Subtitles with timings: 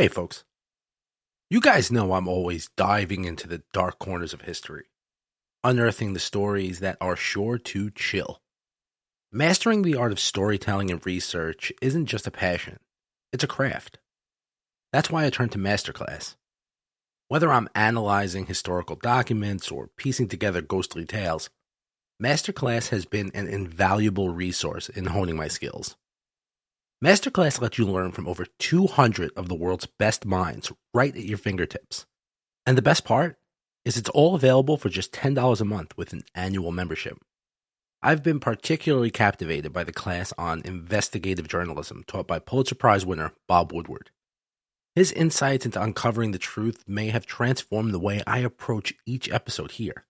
[0.00, 0.44] Hey, folks.
[1.50, 4.84] You guys know I'm always diving into the dark corners of history,
[5.64, 8.40] unearthing the stories that are sure to chill.
[9.32, 12.78] Mastering the art of storytelling and research isn't just a passion,
[13.32, 13.98] it's a craft.
[14.92, 16.36] That's why I turn to Masterclass.
[17.26, 21.50] Whether I'm analyzing historical documents or piecing together ghostly tales,
[22.22, 25.96] Masterclass has been an invaluable resource in honing my skills.
[27.04, 31.38] Masterclass lets you learn from over 200 of the world's best minds right at your
[31.38, 32.06] fingertips.
[32.66, 33.38] And the best part
[33.84, 37.16] is it's all available for just $10 a month with an annual membership.
[38.02, 43.32] I've been particularly captivated by the class on investigative journalism taught by Pulitzer Prize winner
[43.46, 44.10] Bob Woodward.
[44.96, 49.72] His insights into uncovering the truth may have transformed the way I approach each episode
[49.72, 50.04] here.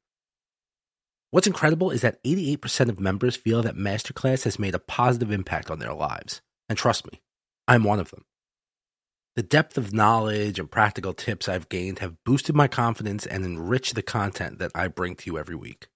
[1.30, 5.70] What's incredible is that 88% of members feel that Masterclass has made a positive impact
[5.70, 6.40] on their lives.
[6.68, 7.22] And trust me,
[7.66, 8.24] I'm one of them.
[9.36, 13.94] The depth of knowledge and practical tips I've gained have boosted my confidence and enriched
[13.94, 15.86] the content that I bring to you every week.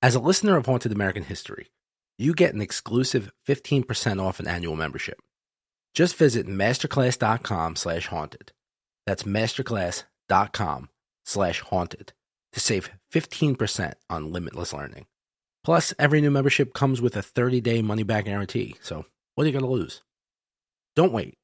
[0.00, 1.68] As a listener of Haunted American History,
[2.16, 5.18] you get an exclusive 15% off an annual membership.
[5.94, 8.52] Just visit masterclass.com slash haunted.
[9.06, 10.88] That's masterclass.com
[11.24, 12.12] slash haunted
[12.52, 15.06] to save 15% on limitless learning.
[15.64, 19.64] Plus, every new membership comes with a 30-day money-back guarantee, so what are you going
[19.64, 20.02] to lose?
[20.94, 21.34] Don't wait.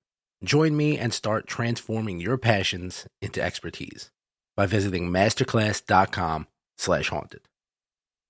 [0.44, 4.10] Join me and start transforming your passions into expertise
[4.56, 6.46] by visiting masterclass.com
[6.76, 7.40] slash haunted.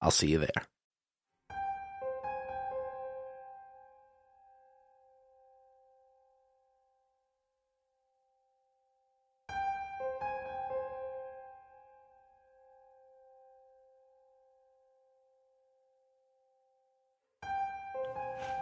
[0.01, 0.67] I'll see you there.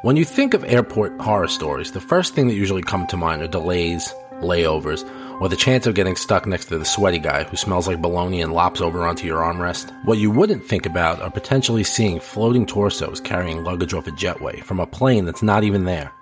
[0.03, 3.41] When you think of airport horror stories, the first thing that usually come to mind
[3.41, 5.03] are delays, layovers,
[5.41, 8.43] or the chance of getting stuck next to the sweaty guy who smells like bologna
[8.43, 9.91] and lops over onto your armrest.
[10.05, 14.63] What you wouldn't think about are potentially seeing floating torsos carrying luggage off a jetway
[14.63, 16.13] from a plane that's not even there.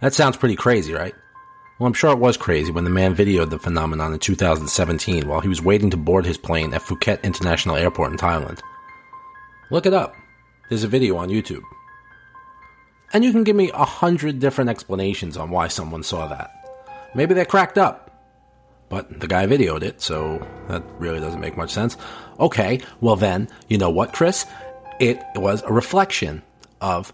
[0.00, 1.14] That sounds pretty crazy, right?
[1.78, 5.40] Well, I'm sure it was crazy when the man videoed the phenomenon in 2017 while
[5.40, 8.60] he was waiting to board his plane at Phuket International Airport in Thailand.
[9.70, 10.14] Look it up.
[10.68, 11.62] There's a video on YouTube.
[13.14, 16.50] And you can give me a hundred different explanations on why someone saw that.
[17.14, 18.10] Maybe they're cracked up.
[18.88, 21.96] But the guy videoed it, so that really doesn't make much sense.
[22.38, 24.44] Okay, well then, you know what, Chris?
[25.00, 26.42] It was a reflection
[26.80, 27.12] of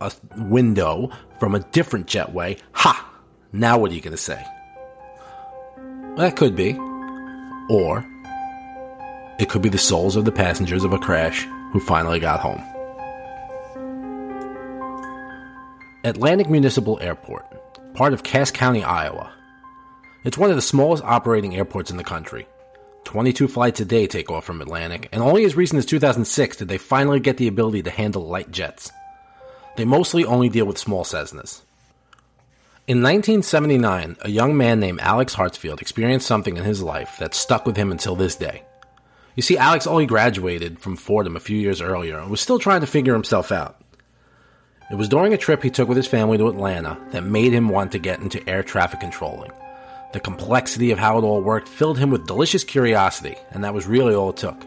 [0.00, 2.58] a window from a different jetway.
[2.72, 3.08] Ha!
[3.52, 4.44] Now what are you going to say?
[6.16, 6.74] That could be.
[7.70, 8.04] Or
[9.38, 12.62] it could be the souls of the passengers of a crash who finally got home.
[16.02, 17.44] Atlantic Municipal Airport,
[17.92, 19.30] part of Cass County, Iowa.
[20.24, 22.46] It's one of the smallest operating airports in the country.
[23.04, 26.68] 22 flights a day take off from Atlantic, and only as recent as 2006 did
[26.68, 28.90] they finally get the ability to handle light jets.
[29.76, 31.60] They mostly only deal with small Cessnas.
[32.86, 37.66] In 1979, a young man named Alex Hartsfield experienced something in his life that stuck
[37.66, 38.62] with him until this day.
[39.36, 42.80] You see, Alex only graduated from Fordham a few years earlier and was still trying
[42.80, 43.76] to figure himself out.
[44.90, 47.68] It was during a trip he took with his family to Atlanta that made him
[47.68, 49.52] want to get into air traffic controlling.
[50.12, 53.86] The complexity of how it all worked filled him with delicious curiosity, and that was
[53.86, 54.66] really all it took.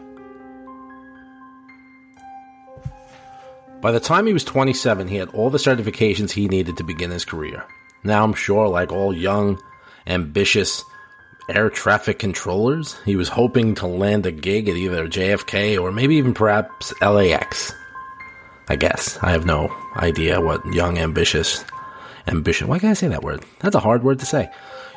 [3.82, 7.10] By the time he was 27, he had all the certifications he needed to begin
[7.10, 7.62] his career.
[8.02, 9.60] Now, I'm sure, like all young,
[10.06, 10.82] ambitious
[11.50, 16.16] air traffic controllers, he was hoping to land a gig at either JFK or maybe
[16.16, 17.74] even perhaps LAX.
[18.68, 19.18] I guess.
[19.22, 21.64] I have no idea what young, ambitious,
[22.26, 22.68] ambition.
[22.68, 23.44] Why can't I say that word?
[23.60, 24.50] That's a hard word to say.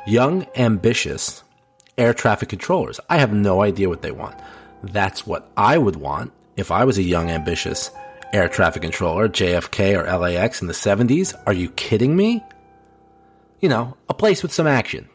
[0.05, 1.44] Young, ambitious
[1.97, 3.00] air traffic controllers.
[3.09, 4.35] I have no idea what they want.
[4.83, 7.91] That's what I would want if I was a young, ambitious
[8.33, 11.33] air traffic controller, JFK or LAX in the 70s.
[11.45, 12.44] Are you kidding me?
[13.59, 15.09] You know, a place with some action.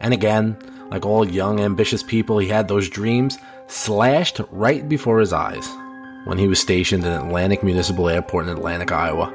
[0.00, 0.56] And again,
[0.90, 5.68] like all young, ambitious people, he had those dreams slashed right before his eyes
[6.24, 9.34] when he was stationed at Atlantic Municipal Airport in Atlantic, Iowa.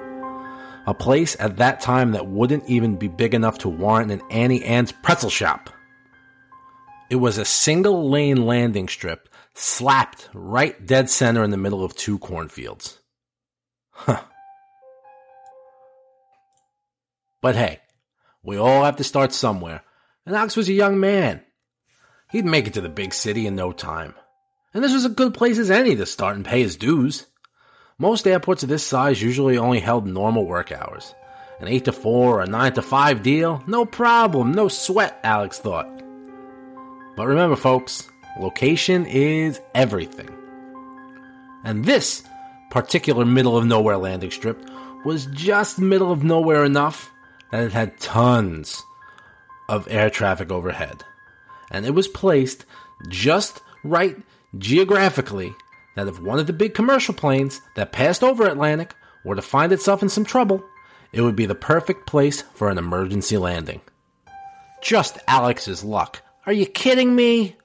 [0.88, 4.64] A place at that time that wouldn't even be big enough to warrant an Auntie
[4.64, 5.70] Anne's pretzel shop.
[7.10, 11.96] It was a single lane landing strip slapped right dead center in the middle of
[11.96, 13.00] two cornfields.
[13.92, 14.22] Huh.
[17.42, 17.80] But hey,
[18.44, 19.82] we all have to start somewhere,
[20.26, 21.42] and Alex was a young man.
[22.32, 24.14] He'd make it to the big city in no time
[24.76, 27.26] and this was a good place as any to start and pay his dues.
[27.98, 31.16] Most airports of this size usually only held normal work hours,
[31.62, 33.64] An 8 to 4 or a 9 to 5 deal?
[33.68, 35.88] No problem, no sweat, Alex thought.
[37.16, 38.06] But remember, folks,
[38.38, 40.30] location is everything.
[41.64, 42.24] And this
[42.70, 44.62] particular middle of nowhere landing strip
[45.06, 47.10] was just middle of nowhere enough
[47.54, 48.84] that it had tons
[49.70, 51.02] of air traffic overhead.
[51.72, 52.66] And it was placed
[53.08, 54.18] just right
[54.58, 55.54] geographically
[55.96, 58.94] that if one of the big commercial planes that passed over Atlantic
[59.24, 60.64] were to find itself in some trouble,
[61.12, 63.82] it would be the perfect place for an emergency landing.
[64.82, 66.22] Just Alex's luck.
[66.46, 67.56] Are you kidding me?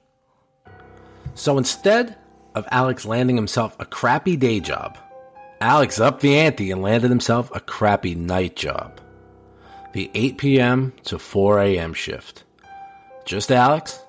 [1.35, 2.17] So instead
[2.55, 4.97] of Alex landing himself a crappy day job,
[5.59, 8.99] Alex upped the ante and landed himself a crappy night job.
[9.93, 10.93] The 8 p.m.
[11.03, 11.93] to 4 a.m.
[11.93, 12.43] shift.
[13.25, 13.99] Just Alex,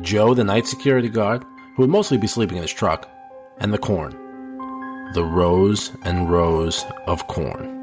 [0.00, 1.44] Joe, the night security guard,
[1.76, 3.08] who would mostly be sleeping in his truck,
[3.58, 4.12] and the corn.
[5.12, 7.76] The rows and rows of corn.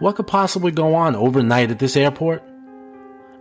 [0.00, 2.42] What could possibly go on overnight at this airport?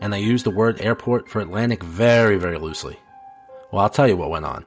[0.01, 2.97] And I use the word airport for Atlantic very, very loosely.
[3.71, 4.65] Well, I'll tell you what went on.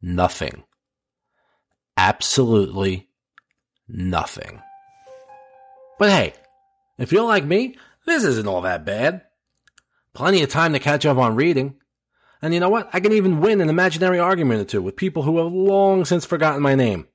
[0.00, 0.62] Nothing.
[1.96, 3.08] Absolutely
[3.88, 4.62] nothing.
[5.98, 6.34] But hey,
[6.98, 9.22] if you're like me, this isn't all that bad.
[10.14, 11.74] Plenty of time to catch up on reading.
[12.42, 12.90] And you know what?
[12.92, 16.26] I can even win an imaginary argument or two with people who have long since
[16.26, 17.06] forgotten my name.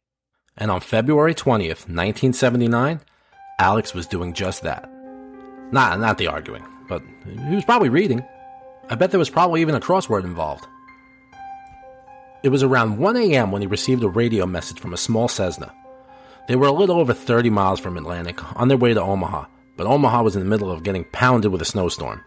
[0.57, 3.01] And on February 20th, 1979,
[3.59, 4.89] Alex was doing just that.
[5.71, 8.25] Not, not the arguing, but he was probably reading.
[8.89, 10.65] I bet there was probably even a crossword involved.
[12.41, 13.51] It was around 1 a.m.
[13.51, 15.73] when he received a radio message from a small Cessna.
[16.47, 19.87] They were a little over 30 miles from Atlantic on their way to Omaha, but
[19.87, 22.23] Omaha was in the middle of getting pounded with a snowstorm.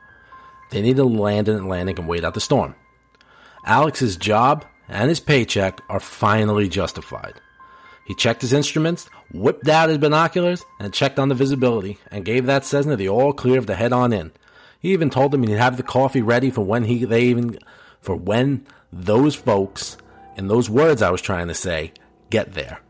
[0.71, 2.75] They needed to land in Atlantic and wait out the storm.
[3.65, 7.35] Alex's job and his paycheck are finally justified.
[8.07, 12.47] He checked his instruments, whipped out his binoculars, and checked on the visibility, and gave
[12.47, 14.33] that Cessna the all clear to head on in.
[14.81, 17.59] He even told them he'd have the coffee ready for when he they even
[18.01, 19.97] for when those folks
[20.37, 21.93] and those words I was trying to say
[22.31, 22.81] get there.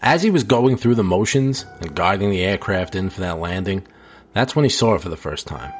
[0.00, 3.86] As he was going through the motions and guiding the aircraft in for that landing,
[4.32, 5.72] that's when he saw her for the first time.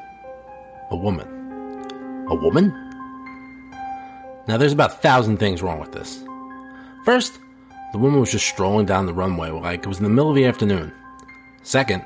[0.91, 1.36] A woman.
[2.29, 2.73] A woman?
[4.47, 6.23] Now, there's about a thousand things wrong with this.
[7.05, 7.39] First,
[7.93, 10.35] the woman was just strolling down the runway like it was in the middle of
[10.35, 10.91] the afternoon.
[11.63, 12.05] Second,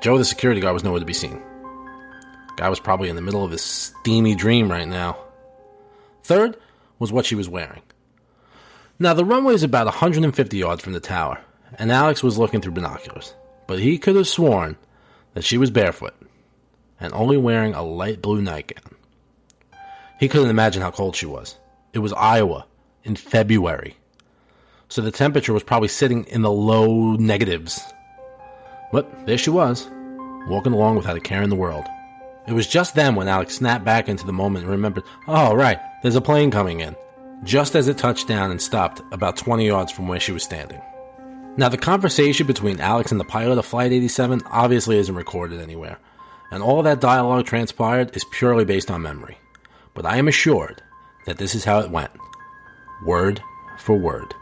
[0.00, 1.40] Joe, the security guard, was nowhere to be seen.
[2.56, 5.16] Guy was probably in the middle of his steamy dream right now.
[6.22, 6.56] Third
[6.98, 7.82] was what she was wearing.
[8.98, 11.40] Now, the runway is about 150 yards from the tower,
[11.78, 13.34] and Alex was looking through binoculars,
[13.66, 14.76] but he could have sworn
[15.32, 16.14] that she was barefoot
[17.00, 18.94] and only wearing a light blue nightgown.
[20.18, 21.58] He couldn't imagine how cold she was.
[21.92, 22.66] It was Iowa
[23.04, 23.96] in February,
[24.88, 27.80] so the temperature was probably sitting in the low negatives.
[28.92, 29.88] But there she was,
[30.48, 31.84] walking along without a care in the world.
[32.46, 35.78] It was just then when Alex snapped back into the moment and remembered, oh, right,
[36.02, 36.94] there's a plane coming in,
[37.42, 40.80] just as it touched down and stopped about 20 yards from where she was standing.
[41.56, 45.98] Now, the conversation between Alex and the pilot of Flight 87 obviously isn't recorded anywhere,
[46.50, 49.38] and all that dialogue transpired is purely based on memory.
[49.94, 50.82] But I am assured
[51.26, 52.10] that this is how it went
[53.04, 53.40] word
[53.78, 54.34] for word.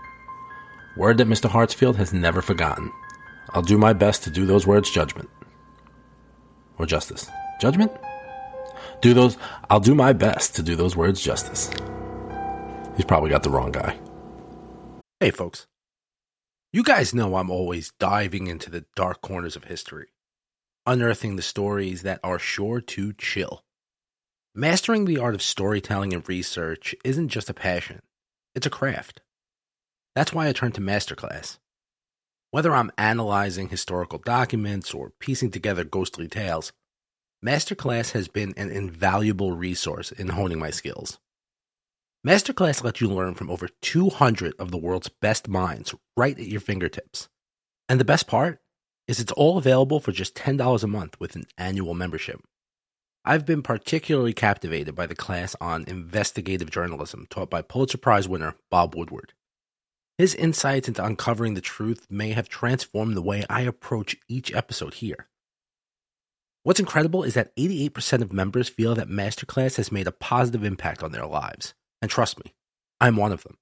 [0.96, 1.48] Word that Mr.
[1.48, 2.92] Hartsfield has never forgotten.
[3.50, 5.28] I'll do my best to do those words judgment.
[6.78, 7.28] Or justice.
[7.60, 7.92] Judgment?
[9.00, 9.36] Do those,
[9.68, 11.70] I'll do my best to do those words justice.
[12.96, 13.98] He's probably got the wrong guy.
[15.20, 15.66] Hey, folks.
[16.72, 20.08] You guys know I'm always diving into the dark corners of history,
[20.86, 23.64] unearthing the stories that are sure to chill.
[24.54, 28.02] Mastering the art of storytelling and research isn't just a passion,
[28.54, 29.22] it's a craft.
[30.14, 31.56] That's why I turned to Masterclass.
[32.50, 36.70] Whether I'm analyzing historical documents or piecing together ghostly tales,
[37.42, 41.18] Masterclass has been an invaluable resource in honing my skills.
[42.26, 46.60] Masterclass lets you learn from over 200 of the world's best minds right at your
[46.60, 47.30] fingertips.
[47.88, 48.60] And the best part
[49.08, 52.42] is it's all available for just $10 a month with an annual membership.
[53.24, 58.56] I've been particularly captivated by the class on investigative journalism taught by Pulitzer Prize winner
[58.68, 59.32] Bob Woodward.
[60.18, 64.94] His insights into uncovering the truth may have transformed the way I approach each episode
[64.94, 65.28] here.
[66.64, 71.04] What's incredible is that 88% of members feel that Masterclass has made a positive impact
[71.04, 71.74] on their lives.
[72.00, 72.54] And trust me,
[73.00, 73.56] I'm one of them.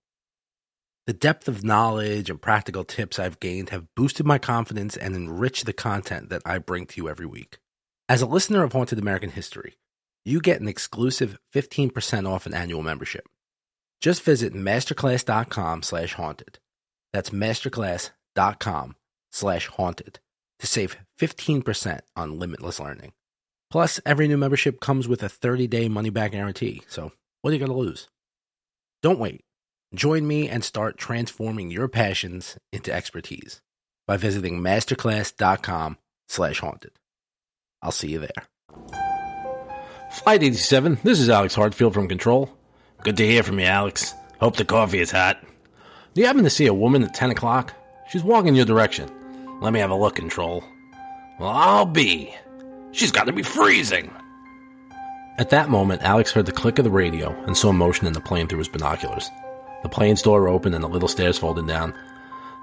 [1.06, 5.66] The depth of knowledge and practical tips I've gained have boosted my confidence and enriched
[5.66, 7.58] the content that I bring to you every week.
[8.10, 9.78] As a listener of Haunted American History,
[10.24, 13.28] you get an exclusive 15% off an annual membership.
[14.00, 16.58] Just visit masterclass.com slash haunted.
[17.12, 18.96] That's masterclass.com
[19.30, 20.18] slash haunted
[20.58, 23.12] to save 15% on limitless learning.
[23.70, 27.12] Plus, every new membership comes with a 30-day money-back guarantee, so
[27.42, 28.08] what are you going to lose?
[29.04, 29.44] Don't wait.
[29.94, 33.60] Join me and start transforming your passions into expertise
[34.08, 36.90] by visiting masterclass.com slash haunted.
[37.82, 38.44] I'll see you there.
[40.10, 42.50] Flight 87, this is Alex Hartsfield from Control.
[43.02, 44.12] Good to hear from you, Alex.
[44.40, 45.38] Hope the coffee is hot.
[46.14, 47.72] Do you happen to see a woman at 10 o'clock?
[48.10, 49.08] She's walking in your direction.
[49.60, 50.64] Let me have a look, Control.
[51.38, 52.34] Well, I'll be.
[52.92, 54.10] She's got to be freezing.
[55.38, 58.20] At that moment, Alex heard the click of the radio and saw motion in the
[58.20, 59.30] plane through his binoculars.
[59.82, 61.94] The plane's door opened and the little stairs folded down.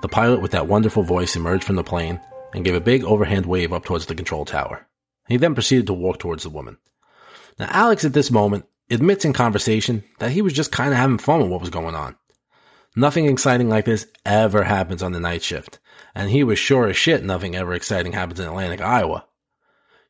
[0.01, 2.19] The pilot, with that wonderful voice, emerged from the plane
[2.53, 4.85] and gave a big overhand wave up towards the control tower.
[5.27, 6.77] He then proceeded to walk towards the woman.
[7.59, 11.17] Now, Alex at this moment admits in conversation that he was just kind of having
[11.17, 12.15] fun with what was going on.
[12.95, 15.79] Nothing exciting like this ever happens on the night shift,
[16.15, 19.25] and he was sure as shit nothing ever exciting happens in Atlantic, Iowa.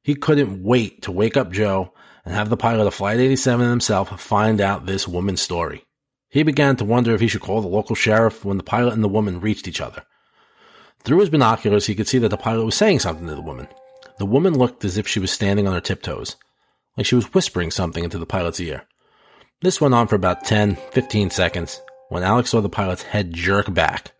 [0.03, 1.93] He couldn't wait to wake up Joe
[2.23, 5.83] and have the pilot of Flight 87 himself find out this woman's story.
[6.29, 9.03] He began to wonder if he should call the local sheriff when the pilot and
[9.03, 10.03] the woman reached each other.
[11.03, 13.67] Through his binoculars, he could see that the pilot was saying something to the woman.
[14.17, 16.35] The woman looked as if she was standing on her tiptoes
[16.97, 18.85] like she was whispering something into the pilot's ear.
[19.61, 23.73] This went on for about 10, 15 seconds when Alex saw the pilot's head jerk
[23.73, 24.11] back,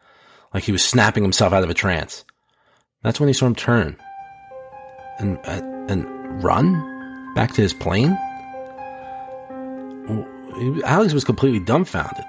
[0.54, 2.24] like he was snapping himself out of a trance.
[3.04, 3.98] That's when he saw him turn
[5.20, 8.18] and, uh, and run back to his plane.
[10.86, 12.26] Alex was completely dumbfounded.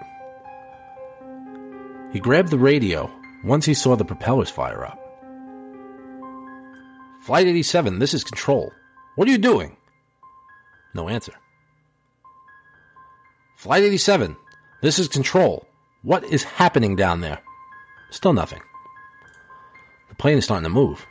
[2.13, 3.11] He grabbed the radio
[3.45, 5.08] once he saw the propellers fire up.
[7.29, 8.73] Flight 87, this is control.
[9.17, 9.77] What are you doing?
[10.95, 11.35] No answer.
[13.55, 14.35] Flight 87,
[14.81, 15.69] this is control.
[16.01, 17.39] What is happening down there?
[18.09, 18.63] Still nothing.
[20.09, 21.07] The plane is starting to move,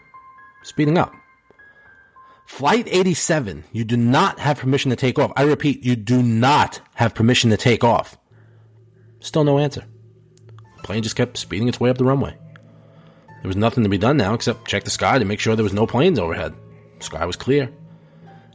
[0.63, 1.13] speeding up.
[2.47, 5.31] Flight 87, you do not have permission to take off.
[5.35, 8.17] I repeat, you do not have permission to take off.
[9.19, 9.85] Still no answer.
[10.77, 12.35] The plane just kept speeding its way up the runway.
[13.41, 15.63] There was nothing to be done now except check the sky to make sure there
[15.63, 16.53] was no planes overhead.
[16.97, 17.71] The sky was clear.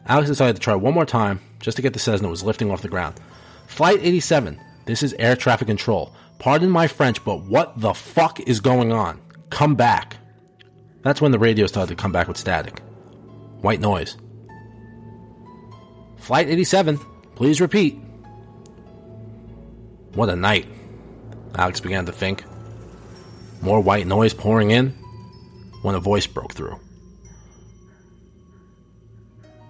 [0.07, 2.83] Alex decided to try one more time just to get the Cessna was lifting off
[2.83, 3.21] the ground.
[3.67, 6.13] Flight 87, this is air traffic control.
[6.39, 9.21] Pardon my French, but what the fuck is going on?
[9.51, 10.17] Come back.
[11.03, 12.81] That's when the radio started to come back with static.
[13.61, 14.17] White noise.
[16.17, 16.99] Flight 87,
[17.37, 17.99] please repeat.
[20.15, 20.67] What a night.
[21.55, 22.45] Alex began to think.
[23.63, 24.91] More white noise pouring in
[25.83, 26.79] when a voice broke through.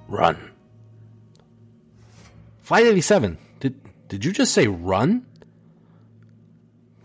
[0.09, 0.51] Run.
[2.63, 3.39] Flight 87.
[3.61, 5.27] Did did you just say run?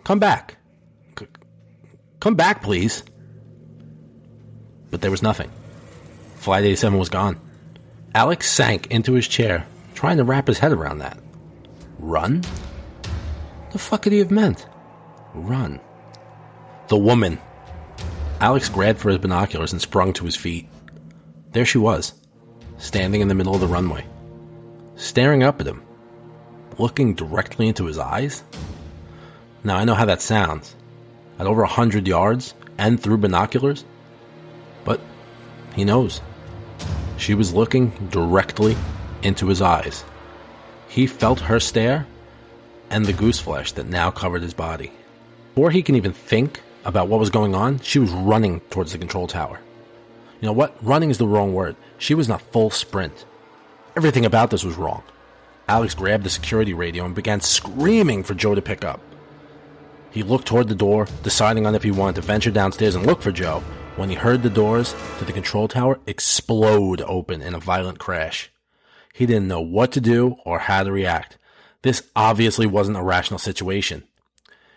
[0.03, 0.55] Come back.
[1.19, 1.27] C-
[2.21, 3.03] come back, please.
[4.89, 5.51] But there was nothing.
[6.35, 7.39] Flight 87 was gone.
[8.15, 11.17] Alex sank into his chair, trying to wrap his head around that.
[11.99, 12.41] Run?
[13.71, 14.65] The fuck could he have meant?
[15.33, 15.81] Run.
[16.87, 17.37] The woman.
[18.39, 20.69] Alex grabbed for his binoculars and sprung to his feet.
[21.51, 22.13] There she was,
[22.77, 24.05] standing in the middle of the runway,
[24.95, 25.81] staring up at him,
[26.77, 28.41] looking directly into his eyes.
[29.65, 30.75] Now, I know how that sounds
[31.39, 33.83] at over a hundred yards and through binoculars,
[34.85, 35.01] but
[35.75, 36.21] he knows.
[37.17, 38.77] She was looking directly
[39.23, 40.05] into his eyes.
[40.87, 42.07] He felt her stare
[42.89, 44.93] and the goose flesh that now covered his body.
[45.53, 48.97] Before he can even think about what was going on, she was running towards the
[48.97, 49.59] control tower.
[50.39, 50.75] You know what?
[50.81, 51.75] Running is the wrong word.
[51.97, 53.25] She was in a full sprint.
[53.95, 55.03] Everything about this was wrong.
[55.67, 59.01] Alex grabbed the security radio and began screaming for Joe to pick up.
[60.11, 63.21] He looked toward the door, deciding on if he wanted to venture downstairs and look
[63.21, 63.61] for Joe,
[63.97, 68.49] when he heard the doors to the control tower explode open in a violent crash.
[69.13, 71.37] He didn't know what to do or how to react.
[71.81, 74.03] This obviously wasn't a rational situation.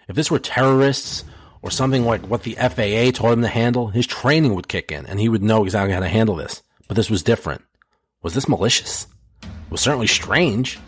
[0.08, 1.24] If this were terrorists
[1.62, 5.06] or something like what the FAA told him to handle, his training would kick in
[5.06, 6.62] and he would know exactly how to handle this.
[6.88, 7.62] But this was different.
[8.22, 9.06] Was this malicious?
[9.42, 10.78] It was certainly strange.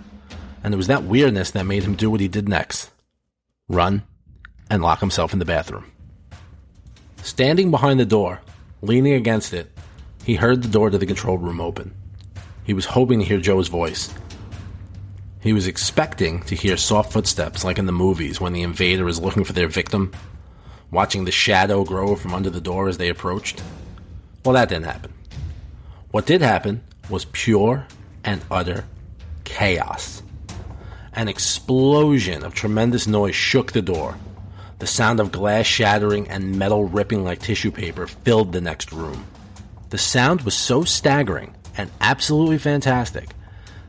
[0.65, 2.91] And it was that weirdness that made him do what he did next
[3.69, 4.03] run
[4.71, 5.91] and lock himself in the bathroom.
[7.23, 8.41] Standing behind the door,
[8.81, 9.71] leaning against it,
[10.25, 11.95] he heard the door to the control room open.
[12.65, 14.13] He was hoping to hear Joe's voice.
[15.41, 19.21] He was expecting to hear soft footsteps like in the movies when the invader is
[19.21, 20.13] looking for their victim
[20.93, 23.61] watching the shadow grow from under the door as they approached?
[24.45, 25.13] Well, that didn't happen.
[26.13, 27.87] What did happen was pure
[28.23, 28.85] and utter
[29.45, 30.23] chaos.
[31.15, 34.17] An explosion of tremendous noise shook the door.
[34.79, 39.27] The sound of glass shattering and metal ripping like tissue paper filled the next room.
[39.91, 43.31] The sound was so staggering and absolutely fantastic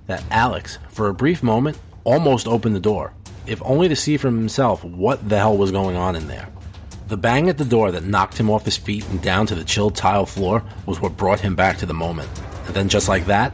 [0.08, 3.14] that Alex, for a brief moment, almost opened the door,
[3.48, 6.53] if only to see for himself what the hell was going on in there.
[7.14, 9.64] The bang at the door that knocked him off his feet and down to the
[9.64, 12.28] chilled tile floor was what brought him back to the moment.
[12.66, 13.54] And then, just like that,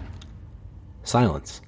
[1.04, 1.60] silence.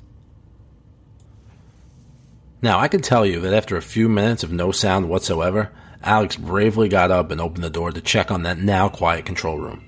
[2.62, 5.70] Now, I can tell you that after a few minutes of no sound whatsoever,
[6.02, 9.58] Alex bravely got up and opened the door to check on that now quiet control
[9.58, 9.84] room.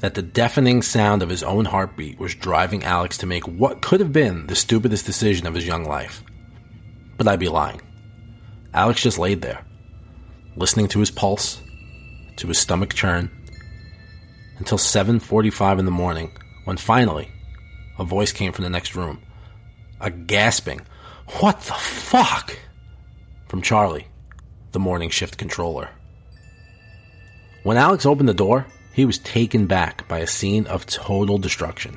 [0.00, 4.00] That the deafening sound of his own heartbeat was driving Alex to make what could
[4.00, 6.22] have been the stupidest decision of his young life.
[7.16, 7.80] But I'd be lying.
[8.74, 9.64] Alex just laid there,
[10.56, 11.60] listening to his pulse,
[12.36, 13.30] to his stomach churn,
[14.58, 16.30] until 7:45 in the morning,
[16.64, 17.30] when finally
[17.98, 19.20] a voice came from the next room.
[20.00, 20.80] A gasping,
[21.40, 22.56] "What the fuck?"
[23.48, 24.06] from Charlie,
[24.72, 25.90] the morning shift controller.
[27.62, 31.96] When Alex opened the door, he was taken back by a scene of total destruction.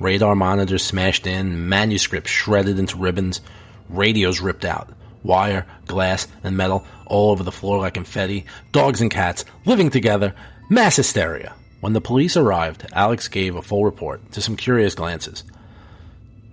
[0.00, 3.40] Radar monitors smashed in, manuscripts shredded into ribbons,
[3.88, 4.90] radios ripped out,
[5.22, 10.34] wire, glass, and metal all over the floor like confetti, dogs and cats living together,
[10.70, 11.54] mass hysteria.
[11.80, 15.44] When the police arrived, Alex gave a full report to some curious glances.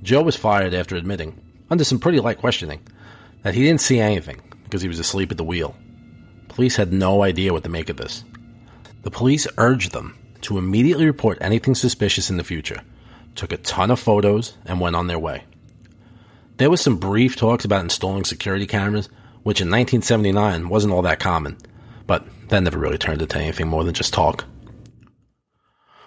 [0.04, 2.82] Joe was fired after admitting, under some pretty light questioning,
[3.42, 5.76] that he didn't see anything because he was asleep at the wheel.
[6.48, 8.24] Police had no idea what to make of this.
[9.02, 12.82] The police urged them to immediately report anything suspicious in the future,
[13.34, 15.44] took a ton of photos, and went on their way.
[16.58, 19.10] There was some brief talks about installing security cameras,
[19.44, 21.58] which in 1979 wasn't all that common,
[22.08, 24.46] but that never really turned into anything more than just talk.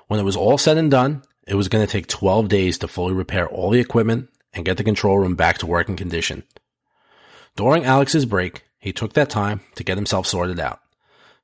[0.06, 2.88] When it was all said and done, it was going to take 12 days to
[2.88, 6.44] fully repair all the equipment and get the control room back to working condition.
[7.56, 10.80] During Alex's break, he took that time to get himself sorted out.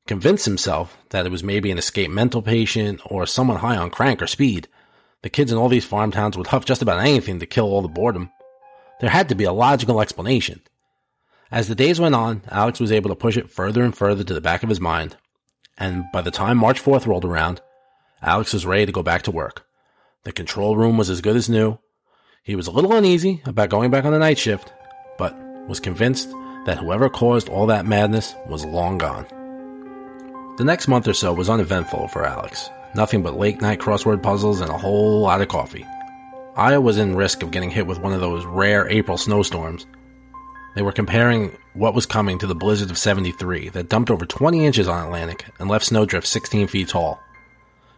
[0.06, 4.20] convince himself that it was maybe an escaped mental patient or someone high on crank
[4.22, 4.68] or speed.
[5.22, 7.80] The kids in all these farm towns would huff just about anything to kill all
[7.80, 8.30] the boredom.
[9.04, 10.62] There had to be a logical explanation.
[11.50, 14.32] As the days went on, Alex was able to push it further and further to
[14.32, 15.18] the back of his mind,
[15.76, 17.60] and by the time March 4th rolled around,
[18.22, 19.66] Alex was ready to go back to work.
[20.22, 21.78] The control room was as good as new.
[22.44, 24.72] He was a little uneasy about going back on the night shift,
[25.18, 25.36] but
[25.68, 26.30] was convinced
[26.64, 29.26] that whoever caused all that madness was long gone.
[30.56, 32.70] The next month or so was uneventful for Alex.
[32.94, 35.84] Nothing but late night crossword puzzles and a whole lot of coffee.
[36.56, 39.86] Iowa was in risk of getting hit with one of those rare April snowstorms.
[40.76, 44.64] They were comparing what was coming to the blizzard of 73 that dumped over 20
[44.64, 47.20] inches on Atlantic and left snowdrift 16 feet tall.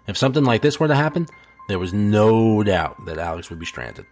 [0.07, 1.27] If something like this were to happen,
[1.69, 4.07] there was no doubt that Alex would be stranded.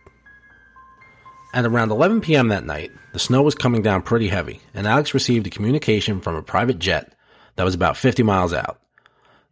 [1.55, 2.49] At around 11 p.m.
[2.49, 6.35] that night, the snow was coming down pretty heavy, and Alex received a communication from
[6.35, 7.15] a private jet
[7.57, 8.81] that was about 50 miles out.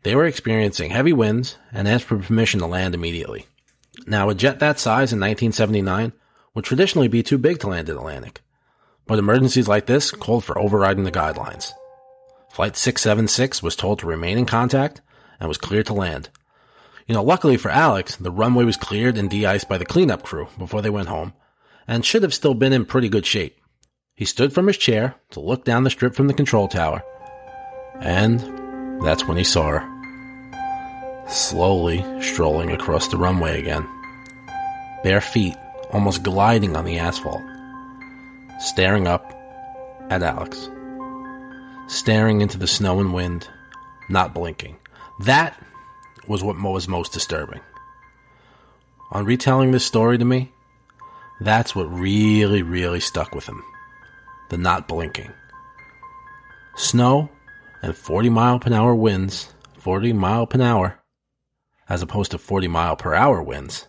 [0.02, 3.46] They were experiencing heavy winds and asked for permission to land immediately.
[4.06, 6.12] Now, a jet that size in 1979
[6.54, 8.40] would traditionally be too big to land in Atlantic,
[9.06, 11.72] but emergencies like this called for overriding the guidelines.
[12.50, 15.00] Flight 676 was told to remain in contact
[15.40, 16.28] and was cleared to land.
[17.06, 20.48] You know, luckily for Alex, the runway was cleared and de-iced by the cleanup crew
[20.58, 21.32] before they went home,
[21.88, 23.58] and should have still been in pretty good shape.
[24.14, 27.02] He stood from his chair to look down the strip from the control tower,
[28.00, 28.40] and
[29.02, 29.91] that's when he saw her
[31.32, 33.88] slowly strolling across the runway again.
[35.02, 35.56] Bare feet,
[35.90, 37.42] almost gliding on the asphalt.
[38.60, 39.32] Staring up
[40.10, 40.70] at Alex.
[41.88, 43.48] Staring into the snow and wind,
[44.08, 44.76] not blinking.
[45.20, 45.60] That
[46.28, 47.60] was what was most disturbing.
[49.10, 50.52] On retelling this story to me,
[51.40, 53.62] that's what really, really stuck with him.
[54.50, 55.32] The not blinking.
[56.76, 57.28] Snow
[57.82, 61.01] and 40 mile per hour winds, 40 mile per hour,
[61.92, 63.86] as opposed to 40 mile per hour winds.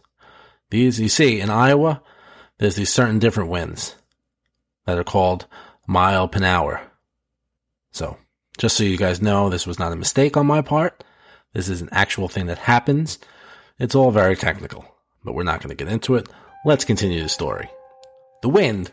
[0.70, 2.04] These, you see, in Iowa,
[2.58, 3.96] there's these certain different winds
[4.86, 5.48] that are called
[5.88, 6.82] mile per hour.
[7.92, 8.18] So,
[8.58, 11.02] just so you guys know, this was not a mistake on my part.
[11.54, 13.20] This is an actual thing that happens.
[13.80, 14.84] It's all very technical,
[15.24, 16.28] but we're not going to get into it.
[16.66, 17.70] Let's continue the story.
[18.42, 18.92] The wind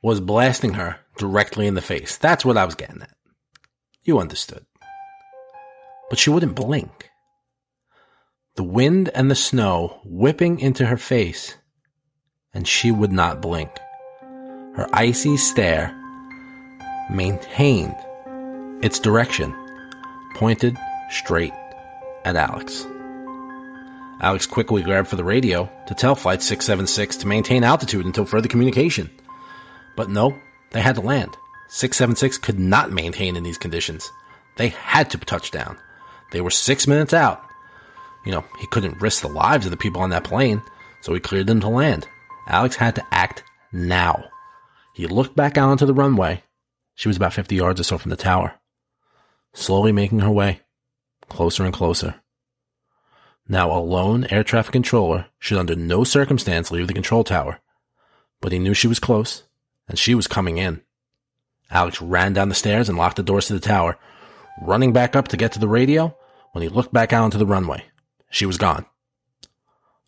[0.00, 2.16] was blasting her directly in the face.
[2.16, 3.16] That's what I was getting at.
[4.04, 4.64] You understood.
[6.08, 7.10] But she wouldn't blink.
[8.58, 11.54] The wind and the snow whipping into her face,
[12.52, 13.70] and she would not blink.
[14.74, 15.94] Her icy stare
[17.08, 17.94] maintained
[18.82, 19.54] its direction,
[20.34, 20.76] pointed
[21.08, 21.52] straight
[22.24, 22.84] at Alex.
[24.22, 28.48] Alex quickly grabbed for the radio to tell Flight 676 to maintain altitude until further
[28.48, 29.08] communication.
[29.94, 30.36] But no,
[30.72, 31.36] they had to land.
[31.68, 34.10] 676 could not maintain in these conditions.
[34.56, 35.78] They had to touch down.
[36.32, 37.47] They were six minutes out.
[38.28, 40.60] You know, he couldn't risk the lives of the people on that plane,
[41.00, 42.06] so he cleared them to land.
[42.46, 44.22] Alex had to act now.
[44.94, 46.42] He looked back out onto the runway.
[46.94, 48.52] She was about 50 yards or so from the tower,
[49.54, 50.60] slowly making her way
[51.30, 52.16] closer and closer.
[53.48, 57.60] Now, a lone air traffic controller should under no circumstance leave the control tower,
[58.42, 59.44] but he knew she was close,
[59.88, 60.82] and she was coming in.
[61.70, 63.96] Alex ran down the stairs and locked the doors to the tower,
[64.60, 66.14] running back up to get to the radio
[66.52, 67.87] when he looked back out onto the runway.
[68.30, 68.86] She was gone.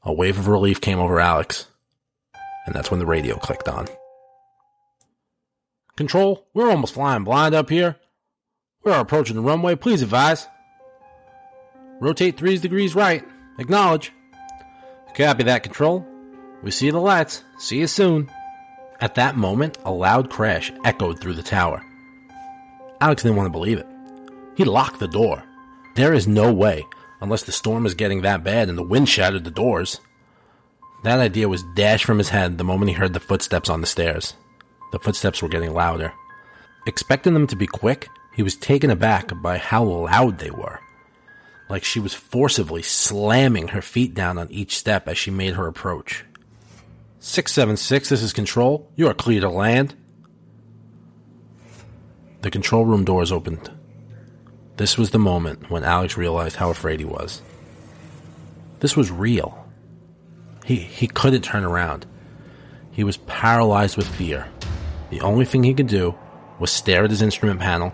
[0.02, 1.66] A wave of relief came over Alex,
[2.66, 3.86] and that's when the radio clicked on.
[5.96, 7.96] Control, we're almost flying blind up here.
[8.84, 9.74] We are approaching the runway.
[9.74, 10.48] Please advise.
[12.00, 13.22] Rotate three degrees right.
[13.58, 14.10] Acknowledge.
[15.14, 16.06] Copy that, Control.
[16.62, 17.44] We see the lights.
[17.58, 18.30] See you soon.
[19.00, 21.82] At that moment, a loud crash echoed through the tower.
[23.02, 23.86] Alex didn't want to believe it.
[24.56, 25.42] He locked the door.
[25.96, 26.86] There is no way,
[27.20, 30.00] unless the storm is getting that bad and the wind shattered the doors.
[31.02, 33.86] That idea was dashed from his head the moment he heard the footsteps on the
[33.86, 34.34] stairs.
[34.92, 36.12] The footsteps were getting louder.
[36.86, 40.80] Expecting them to be quick, he was taken aback by how loud they were.
[41.68, 45.66] Like she was forcibly slamming her feet down on each step as she made her
[45.66, 46.24] approach.
[47.20, 48.90] 676, this is Control.
[48.96, 49.94] You are clear to land.
[52.40, 53.70] The control room doors opened.
[54.80, 57.42] This was the moment when Alex realized how afraid he was.
[58.78, 59.68] This was real.
[60.64, 62.06] He, he couldn't turn around.
[62.90, 64.48] He was paralyzed with fear.
[65.10, 66.14] The only thing he could do
[66.58, 67.92] was stare at his instrument panel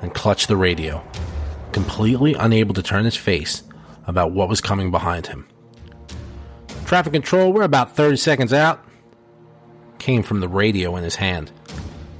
[0.00, 1.02] and clutch the radio,
[1.72, 3.64] completely unable to turn his face
[4.06, 5.44] about what was coming behind him.
[6.86, 8.84] Traffic control, we're about 30 seconds out.
[9.98, 11.50] Came from the radio in his hand.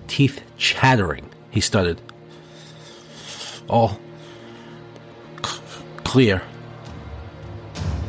[0.09, 2.01] Teeth chattering, he stuttered.
[3.69, 4.01] All
[6.09, 6.41] clear.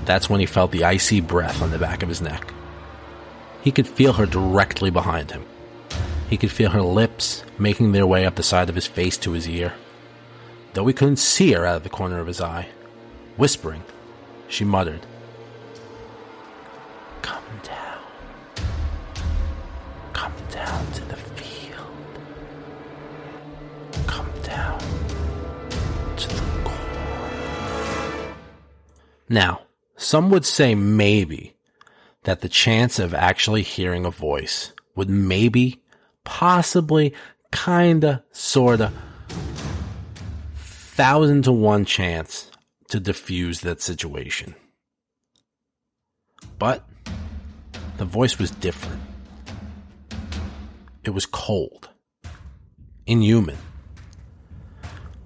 [0.05, 2.53] That's when he felt the icy breath on the back of his neck.
[3.61, 5.45] He could feel her directly behind him.
[6.29, 9.33] He could feel her lips making their way up the side of his face to
[9.33, 9.73] his ear.
[10.73, 12.69] Though he couldn't see her out of the corner of his eye,
[13.35, 13.83] whispering,
[14.47, 15.05] she muttered,
[29.29, 29.61] Now,
[29.95, 31.55] some would say maybe
[32.23, 35.81] that the chance of actually hearing a voice would maybe,
[36.23, 37.13] possibly,
[37.51, 38.91] kinda, sorta,
[40.55, 42.49] thousand to one chance
[42.89, 44.55] to diffuse that situation.
[46.57, 46.83] But
[47.97, 49.01] the voice was different.
[51.03, 51.89] It was cold,
[53.05, 53.57] inhuman.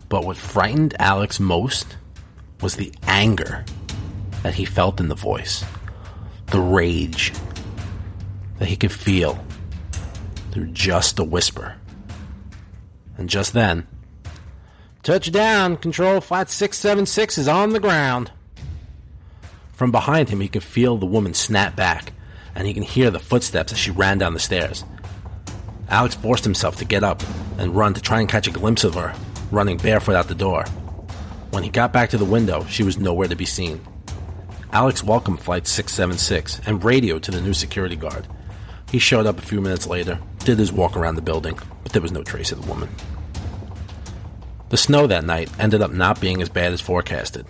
[0.10, 1.98] But what frightened Alex most
[2.62, 3.66] was the anger
[4.44, 5.66] that he felt in the voice,
[6.48, 7.34] the rage
[8.60, 9.44] that he could feel
[10.52, 11.76] through just a whisper.
[13.18, 13.88] And just then,
[15.02, 18.32] touchdown, control flight 676 is on the ground.
[19.72, 22.14] From behind him, he could feel the woman snap back,
[22.54, 24.84] and he can hear the footsteps as she ran down the stairs.
[25.90, 27.24] Alex forced himself to get up
[27.58, 29.14] and run to try and catch a glimpse of her,
[29.52, 30.66] running barefoot out the door.
[31.52, 33.82] When he got back to the window, she was nowhere to be seen.
[34.74, 38.28] Alex welcomed Flight 676 and radioed to the new security guard.
[38.90, 42.02] He showed up a few minutes later, did his walk around the building, but there
[42.02, 42.90] was no trace of the woman.
[44.70, 47.46] The snow that night ended up not being as bad as forecasted,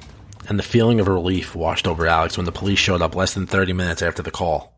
[0.50, 3.48] and the feeling of relief washed over Alex when the police showed up less than
[3.48, 4.78] 30 minutes after the call.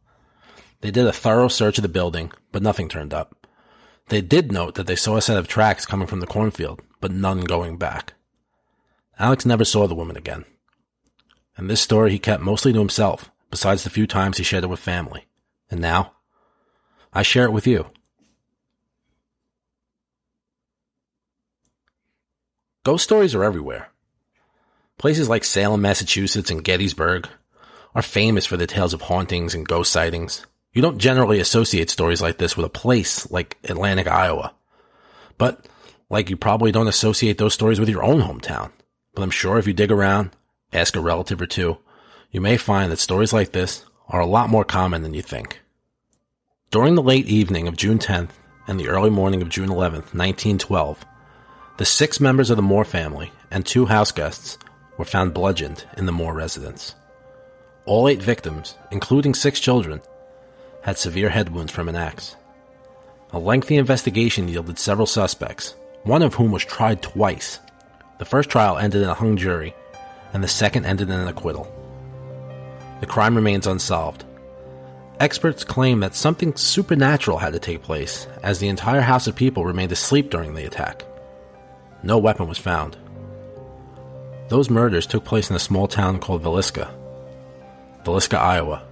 [0.81, 3.47] They did a thorough search of the building, but nothing turned up.
[4.09, 7.11] They did note that they saw a set of tracks coming from the cornfield, but
[7.11, 8.13] none going back.
[9.17, 10.45] Alex never saw the woman again.
[11.57, 14.69] And this story he kept mostly to himself, besides the few times he shared it
[14.69, 15.25] with family.
[15.71, 16.13] And now,
[17.13, 17.87] I share it with you.
[22.83, 23.89] Ghost stories are everywhere.
[24.97, 27.27] Places like Salem, Massachusetts and Gettysburg
[27.95, 30.45] are famous for the tales of hauntings and ghost sightings.
[30.73, 34.53] You don't generally associate stories like this with a place like Atlantic, Iowa.
[35.37, 35.65] But,
[36.09, 38.71] like you probably don't associate those stories with your own hometown.
[39.13, 40.31] But I'm sure if you dig around,
[40.75, 41.77] ask a relative or two,
[42.31, 45.61] you may find that stories like this are a lot more common than you think.
[46.71, 48.31] During the late evening of June 10th
[48.67, 51.05] and the early morning of June 11th, 1912,
[51.77, 54.57] the six members of the Moore family and two house guests
[54.97, 56.95] were found bludgeoned in the Moore residence.
[57.85, 60.01] All eight victims, including six children,
[60.81, 62.35] had severe head wounds from an axe.
[63.31, 67.59] A lengthy investigation yielded several suspects, one of whom was tried twice.
[68.19, 69.75] The first trial ended in a hung jury,
[70.35, 71.65] and the second ended in an acquittal.
[72.99, 74.25] The crime remains unsolved.
[75.21, 79.63] Experts claim that something supernatural had to take place, as the entire house of people
[79.63, 81.05] remained asleep during the attack.
[82.03, 82.97] No weapon was found.
[84.49, 86.93] Those murders took place in a small town called Villisca,
[88.03, 88.85] Villisca, Iowa.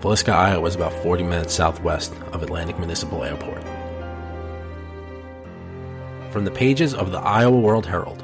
[0.00, 3.64] Villisca, Iowa is about 40 minutes southwest of Atlantic Municipal Airport.
[6.32, 8.22] From the pages of the Iowa World Herald.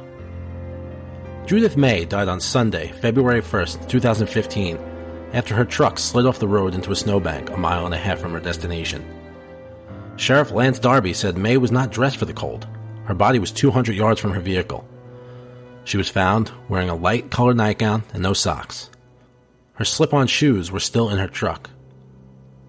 [1.46, 4.79] Judith May died on Sunday, February 1st, 2015,
[5.33, 8.20] after her truck slid off the road into a snowbank a mile and a half
[8.20, 9.05] from her destination.
[10.16, 12.68] Sheriff Lance Darby said May was not dressed for the cold.
[13.05, 14.87] Her body was 200 yards from her vehicle.
[15.85, 18.90] She was found wearing a light colored nightgown and no socks.
[19.72, 21.70] Her slip on shoes were still in her truck.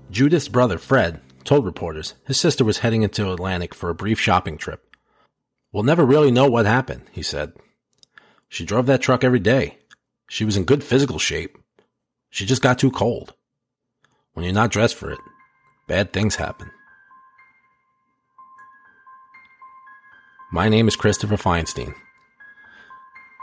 [0.09, 4.57] Judith's brother, Fred, told reporters his sister was heading into Atlantic for a brief shopping
[4.57, 4.95] trip.
[5.71, 7.53] We'll never really know what happened, he said.
[8.51, 9.77] She drove that truck every day.
[10.27, 11.57] She was in good physical shape.
[12.29, 13.33] She just got too cold.
[14.33, 15.19] When you're not dressed for it,
[15.87, 16.69] bad things happen.
[20.51, 21.95] My name is Christopher Feinstein,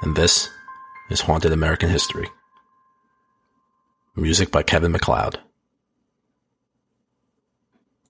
[0.03, 0.51] and this
[1.09, 2.29] is Haunted American History.
[4.15, 5.41] Music by Kevin MacLeod.